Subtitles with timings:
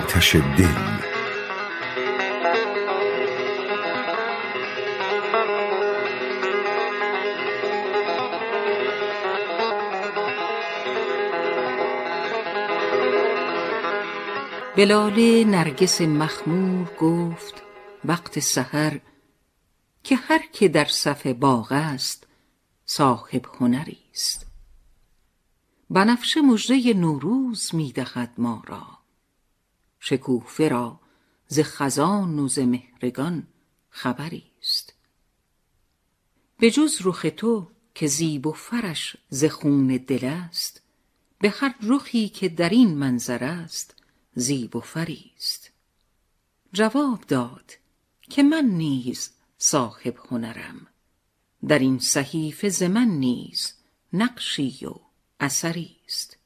[0.00, 0.66] آتش دل.
[14.76, 17.62] بلاله نرگس مخمور گفت
[18.04, 19.00] وقت سحر
[20.02, 22.26] که هر که در صف باغ است
[22.84, 24.46] صاحب هنری است.
[25.90, 28.99] بنفشه مژده نوروز می دهد ما را.
[30.00, 31.00] شکوفه را
[31.48, 33.46] ز خزان و ز مهرگان
[33.90, 34.94] خبری است.
[36.58, 40.82] به جز رخ تو که زیب و فرش ز خون دل است
[41.38, 43.94] به هر رخی که در این منظر است
[44.34, 45.70] زیب و فری است.
[46.72, 47.72] جواب داد
[48.20, 50.86] که من نیز صاحب هنرم
[51.68, 53.74] در این صحیفه ز من نیز
[54.12, 54.94] نقشی و
[55.40, 56.36] اثری است.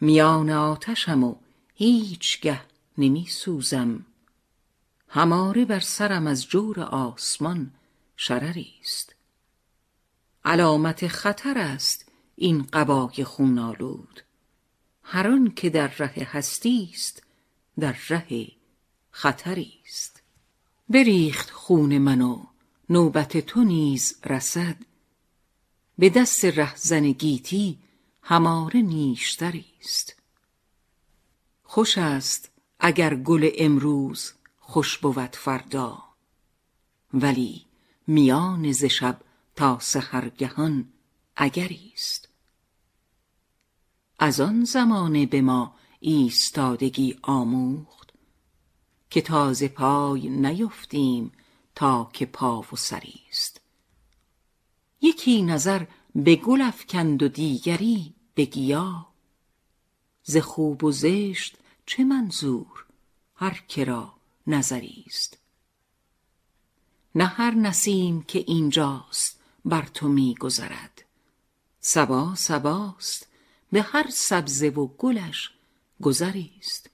[0.00, 1.34] میان آتشم و
[1.78, 2.60] هیچگه
[2.98, 4.06] نمی سوزم
[5.08, 7.70] هماره بر سرم از جور آسمان
[8.16, 9.14] شرری است.
[10.44, 14.22] علامت خطر است این قبای خون آلود
[15.02, 17.22] هر آن که در ره هستی است
[17.78, 18.46] در ره
[19.10, 20.22] خطری است.
[20.88, 22.44] بریخت خون من و
[22.88, 24.76] نوبت تو نیز رسد.
[25.98, 27.78] به دست رهزن گیتی
[28.22, 30.16] هماره نیشتری است.
[31.76, 32.50] خوش است
[32.80, 36.02] اگر گل امروز خوش بود فردا.
[37.14, 37.64] ولی
[38.06, 39.20] میان ز شب
[39.56, 40.92] تا سحرگهان
[41.36, 42.28] اگری است.
[44.18, 48.12] از آن زمانه به ما ایستادگی آموخت
[49.10, 51.32] که تا ز پای نیفتیم
[51.74, 53.60] تا که پا و سری است.
[55.00, 59.06] یکی نظر به گل افکند و دیگری به گیا.
[60.22, 62.84] ز خوب و زشت چه منظور؟
[63.36, 64.14] هر که را
[64.46, 65.38] نظری است.
[67.14, 71.04] نه هر نسیم که اینجاست بر تو می گذرد
[71.80, 73.28] صبا صباست
[73.72, 75.50] به هر سبزه و گلش
[76.02, 76.90] گذری است.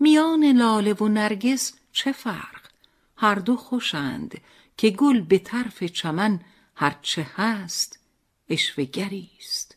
[0.00, 2.70] میان لاله و نرگس چه فرق؟
[3.16, 4.40] هر دو خوشند
[4.76, 6.40] که گل به طرف چمن
[6.74, 7.98] هر چه هست
[8.50, 9.76] عشوه گری است.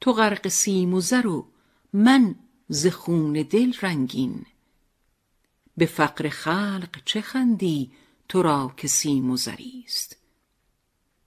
[0.00, 1.51] تو غرق سیم و زر و
[1.92, 2.34] من
[2.68, 4.46] ز خون دل رنگین.
[5.76, 7.92] به فقر خلق چه خندی
[8.28, 10.16] تو را که سیم و زری است.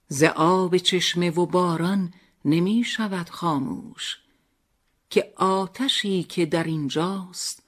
[0.08, 4.18] ز آب چشمه و باران نمی شود خاموش
[5.10, 7.62] که آتشی که در اینجاست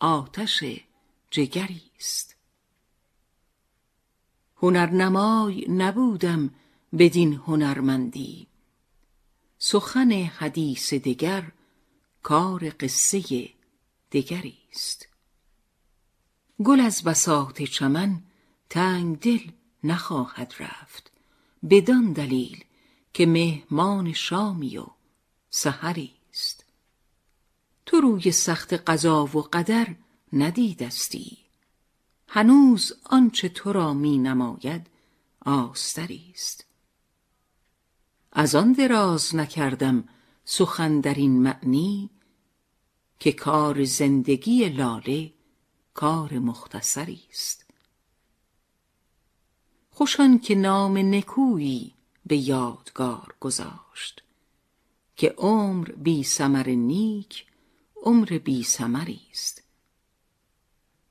[0.00, 0.64] آتش
[1.30, 2.36] جگری است.
[4.56, 6.54] هنرنمای نبودم
[6.98, 8.46] بدین هنرمندی.
[9.58, 11.52] سخن حدیث دگر
[12.24, 13.48] کار قصه
[14.12, 15.08] دگری است
[16.64, 18.22] گل از بساط چمن
[18.70, 19.50] تنگ دل
[19.84, 21.12] نخواهد رفت
[21.70, 22.64] بدان دلیل
[23.12, 24.86] که مهمان شامی و
[25.50, 26.64] سحری است
[27.86, 29.94] تو روی سخت قضا و قدر
[30.32, 31.38] ندیدستی
[32.28, 34.86] هنوز آنچه تو را می نماید
[35.40, 36.64] آستری است
[38.32, 40.08] از آن دراز نکردم
[40.44, 42.10] سخن در این معنی
[43.18, 45.32] که کار زندگی لاله
[45.94, 47.64] کار مختصری است.
[49.90, 51.94] خوش آن که نام نکویی
[52.26, 54.22] به یادگار گذاشت
[55.16, 57.46] که عمر بی ثمر نیک
[58.02, 59.62] عمر بی ثمری است.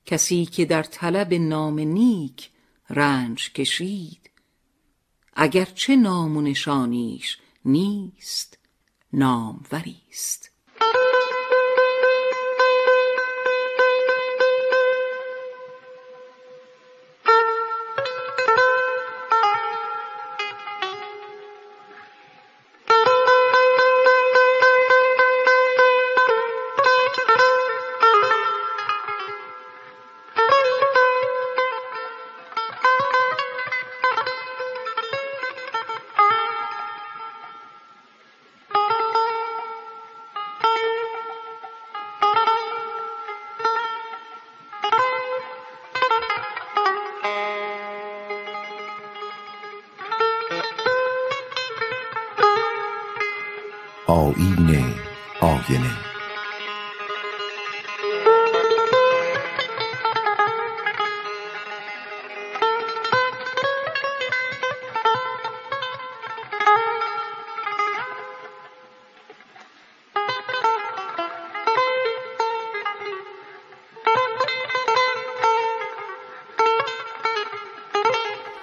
[0.06, 2.50] کسی که در طلب نام نیک
[2.90, 4.30] رنج کشید
[5.32, 8.58] اگر چه نام و نشانیش نیست
[9.12, 10.50] ناموری است.
[54.14, 54.94] آیین
[55.40, 55.90] آینه.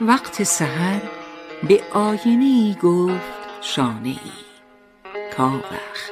[0.01, 1.01] وقت سحر
[1.67, 4.50] به آینه ای گفت شانه ای.
[5.37, 6.11] کاوخ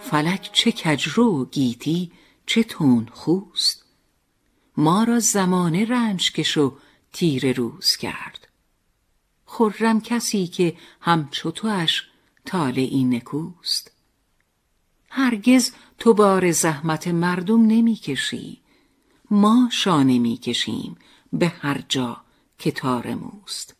[0.00, 2.12] فلک چه کجرو و گیتی
[2.46, 3.84] چه تون خوست.
[4.76, 6.76] ما را زمانه رنج کش و
[7.12, 8.48] تیر روز کرد.
[9.46, 12.02] خرم کسی که همچو توش
[12.44, 13.90] طالعی نکوست.
[15.10, 18.60] هرگز تو بار زحمت مردم نمی کشی.
[19.30, 20.96] ما شانه می کشیم
[21.32, 22.20] به هر جا
[22.58, 23.76] که تار موست.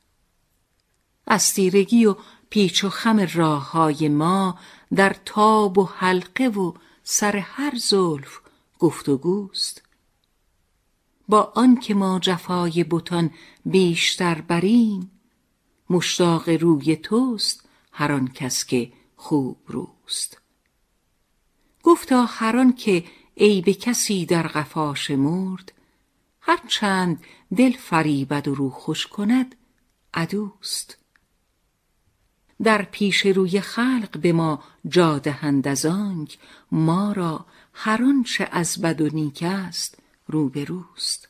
[1.27, 2.17] از تیرگی و
[2.51, 4.59] پیچ و خم راه های ما
[4.95, 8.41] در تاب و حلقه و سر هر زلف
[8.79, 9.83] گفت و گوست
[11.29, 13.31] با آنکه ما جفای بتان
[13.65, 15.11] بیشتر بریم
[15.91, 20.41] مشتاق روی توست هر آن کس که خوب روست.
[21.83, 23.05] گفتا هر آن که
[23.37, 25.73] عیب کسی در قفا شمرد
[26.41, 27.25] هر چند
[27.57, 29.55] دل فریبد و رو خوش کند
[30.15, 30.99] عدوست.
[32.63, 36.39] در پیش روی خلق به ما جا دهند از آنک
[36.73, 41.29] ما را هر آنچه از بد و نیک است روبروست.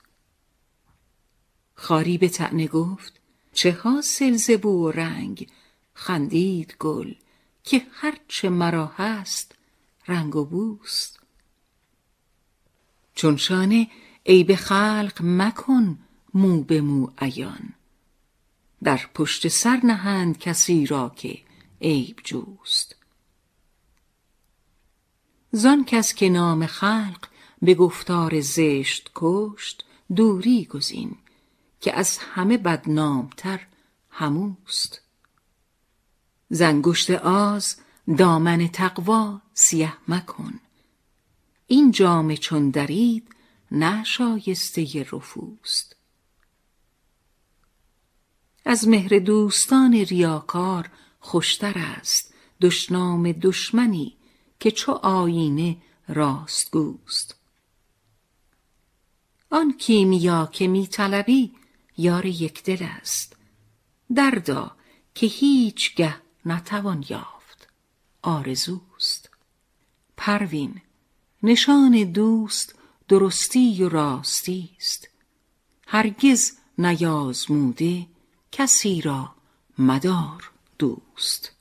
[1.74, 3.20] خاری به طعنه گفت
[3.52, 5.48] چه حاصل ز و رنگ؟
[5.94, 7.14] خندید گل
[7.64, 9.54] که هرچه مرا هست
[10.08, 11.20] رنگ و بوست.
[13.14, 13.88] چون شانه
[14.26, 15.98] عیب خلق مکن
[16.34, 17.74] مو به مو عیان.
[18.82, 21.38] در پشت سر نهند کسی را که
[21.80, 22.96] عیب جوست.
[25.52, 27.28] زان کس که نام خلق
[27.62, 29.84] به گفتار زشت کشت
[30.16, 31.16] دوری گزین
[31.80, 33.66] که از همه بدنامتر
[34.10, 35.00] هموست.
[36.50, 37.76] ز انگشت آز
[38.18, 40.60] دامن تقوا سیه مکن.
[41.66, 43.34] این جامه چون درید
[43.70, 45.87] نه شایسته رفوست.
[48.70, 54.16] از مهر دوستان ریاکار خوشتر است دشنام دشمنی
[54.60, 55.76] که چو آیینه
[56.08, 57.34] راستگوست.
[59.50, 61.52] آن کیمیا که می طلبی
[61.96, 63.36] یار یکدل است.
[64.14, 64.76] دردا
[65.14, 66.14] که هیچگه
[66.44, 67.68] نتوان یافت.
[68.22, 69.30] آرزوست.
[70.16, 70.80] پروین
[71.42, 72.74] نشان دوست
[73.08, 75.08] درستی و راستی است.
[75.86, 78.06] هرگز نیازموده
[78.52, 79.30] کسی را
[79.78, 81.52] مدار دوست.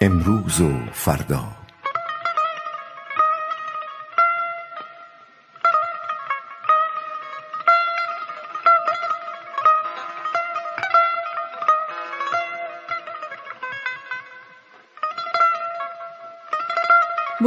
[0.00, 1.61] امروز و فردا.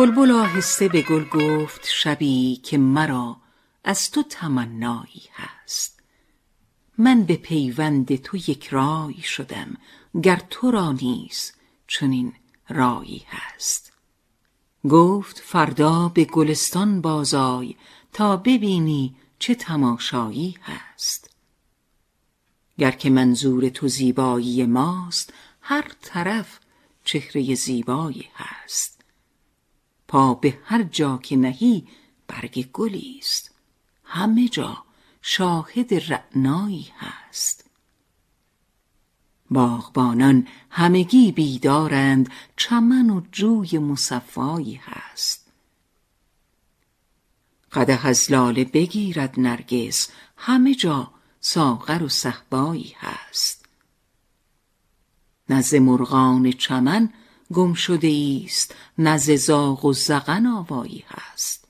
[0.06, 3.38] بلبل آهسته به گل گفت شبی که مرا
[3.84, 6.00] از تو تمنایی هست.
[6.98, 9.78] من به پیوند تو یک رای شدم
[10.24, 11.52] گر تو را نیز
[11.88, 12.34] چنین
[12.70, 13.94] رایی هست.
[14.90, 17.76] گفت فردا به گلستان بازای
[18.14, 21.30] تا ببینی چه تماشایی هست.
[22.78, 26.60] گر که منظور تو زیبایی ماست هر طرف
[27.04, 28.95] چهره زیبایی هست.
[30.42, 31.88] به هر جا که نهی
[32.28, 33.52] برگ گلی است.
[34.04, 34.84] همه جا
[35.22, 37.66] شاهد رعنایی هست.
[39.50, 45.52] باغبانان همگی بیدارند چمن و جوی مصفایی هست.
[47.72, 53.66] قدح از لاله بگیرد نرگس همه جا ساغر و صهبایی هست.
[55.50, 57.14] نزد مرغان چمن
[57.54, 61.68] گم شده است نه ز زاغ و زغن آوایی هست.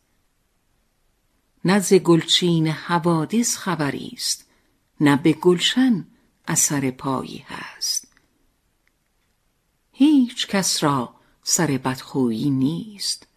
[1.65, 4.45] نه گلچین حوادث خبری است
[4.99, 6.07] نه به گلشن
[6.47, 8.07] اثر پایی هست.
[9.91, 13.27] هیچ کس را سر بدخویی نیست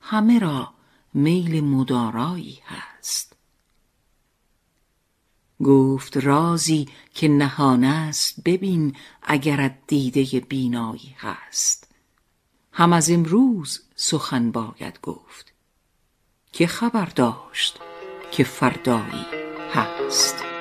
[0.00, 0.74] همه را
[1.14, 2.91] میل مدارایی هست.
[5.62, 11.88] گفت رازی که نهان است ببین اگرت دیده بینایی هست.
[12.72, 15.52] هم از امروز سخن باید گفت.
[16.52, 17.78] که خبر داشت
[18.32, 19.26] که فردایی
[19.74, 20.51] هست.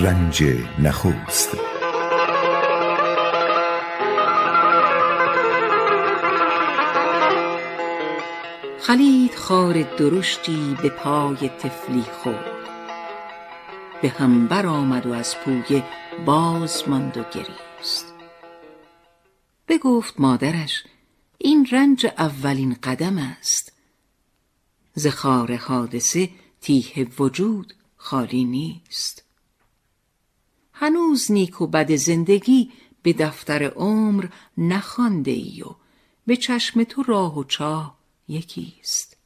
[0.00, 0.44] رنج
[0.78, 1.56] نخست.
[8.80, 12.68] خلید خار درشتی به پای طفلی خورد.
[14.02, 15.84] به هم برآمد و از پویه
[16.26, 18.14] باز ماند و گریست.
[19.68, 20.84] بگفت مادرش
[21.38, 23.72] این رنج اولین قدم است.
[24.94, 29.27] ز خار حادثه تیه وجود خالی نیست.
[30.80, 34.26] هنوز نیک و بد زندگی به دفتر عمر
[34.58, 35.74] نخوانده ای و
[36.26, 39.16] به چشم تو راه و چاه یکیست.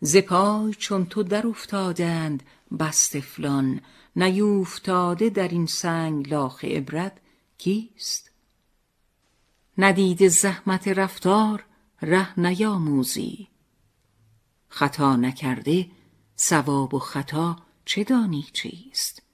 [0.00, 2.42] ز پای چون تو در افتادند
[2.80, 3.80] بس طفلان
[4.16, 7.18] نیوفتاده در این سنگ لاخ عبرت
[7.58, 8.30] کیست؟
[9.78, 11.64] ندیده زحمت رفتار
[12.02, 13.48] ره نیاموزی.
[14.68, 15.90] خطا نکرده
[16.38, 19.29] ثواب و خطا چه دانی چیست؟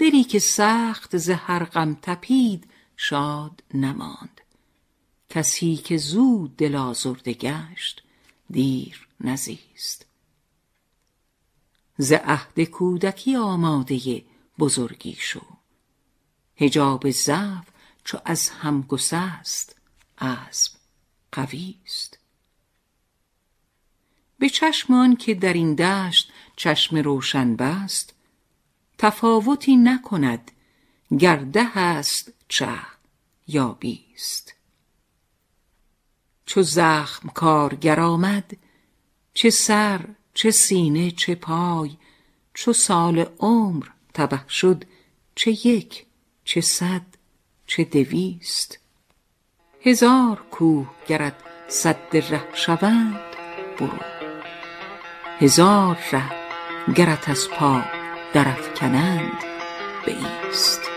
[0.00, 4.40] دلی که سخت ز هر غم تپید شاد نماند.
[5.28, 8.02] کسی که زود دل آزرده گشت
[8.50, 10.06] دیر نزیست.
[11.98, 14.24] ز عهد کودکی آماده
[14.58, 15.46] بزرگی شو.
[16.56, 17.64] حجاب ضعف
[18.04, 19.76] چو از هم گسست
[20.18, 20.72] عزم
[21.32, 22.18] قویست.
[24.38, 28.15] به چشم آن که در این دشت چشم روشن بست
[28.98, 30.50] تفاوتی نکند
[31.18, 32.68] گر ده است چه
[33.48, 34.54] یا بیست.
[36.46, 38.56] چو زخم کارگر آمد
[39.34, 40.00] چه سر
[40.34, 41.96] چه سینه چه پای
[42.54, 44.84] چو سال عمر تبه شد
[45.34, 46.06] چه یک
[46.44, 47.02] چه صد
[47.66, 48.78] چه دویست.
[49.80, 51.34] هزار کوه گرت
[51.68, 53.20] سد ره شوند
[53.78, 53.98] برو
[55.38, 56.32] هزار ره
[56.94, 57.95] گرت از پا
[58.34, 59.44] درافکنند
[60.06, 60.95] بایست